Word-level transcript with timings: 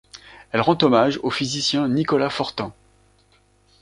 Elle 0.51 0.61
rend 0.61 0.75
hommage 0.81 1.19
au 1.21 1.29
physicien 1.29 1.87
Nicolas 1.87 2.31
Fortin. 2.31 2.73